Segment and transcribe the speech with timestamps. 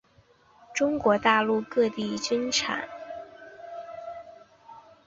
[0.73, 2.89] 中国大陆各地均产。